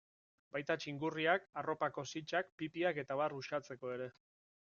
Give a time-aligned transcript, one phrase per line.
[0.55, 4.09] Baita txingurriak, arropako sitsak, pipiak eta abar uxatzeko ere.